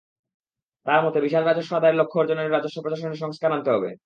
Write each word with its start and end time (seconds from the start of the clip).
তাঁর 0.85 0.99
মতে, 1.05 1.19
বিশাল 1.21 1.43
রাজস্ব 1.45 1.71
আদায়ের 1.75 1.99
লক্ষ্য 1.99 2.17
অর্জনে 2.19 2.43
রাজস্ব 2.47 2.77
প্রশাসনে 2.81 3.15
সংস্কার 3.15 3.49
আনতে 3.51 3.69
হবে। 3.71 3.91